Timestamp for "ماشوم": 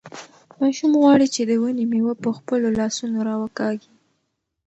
0.59-0.91